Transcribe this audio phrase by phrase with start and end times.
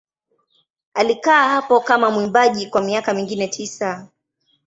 [0.93, 4.07] Alikaa hapo kama mwimbaji kwa miaka mingine tisa.